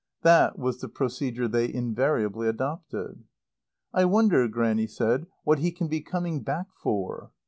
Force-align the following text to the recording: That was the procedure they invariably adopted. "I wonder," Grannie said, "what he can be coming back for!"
That 0.23 0.57
was 0.57 0.79
the 0.81 0.89
procedure 0.89 1.47
they 1.47 1.71
invariably 1.71 2.47
adopted. 2.47 3.23
"I 3.93 4.05
wonder," 4.05 4.47
Grannie 4.47 4.87
said, 4.87 5.27
"what 5.43 5.59
he 5.59 5.71
can 5.71 5.89
be 5.89 6.01
coming 6.01 6.41
back 6.41 6.65
for!" 6.81 7.29